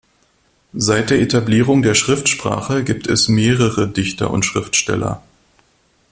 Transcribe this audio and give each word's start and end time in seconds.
Seit 0.73 1.11
der 1.11 1.21
Etablierung 1.21 1.83
der 1.83 1.93
Schriftsprache 1.93 2.83
gibt 2.83 3.05
es 3.05 3.27
mehrere 3.27 3.87
Dichter 3.87 4.31
und 4.31 4.43
Schriftsteller. 4.43 5.21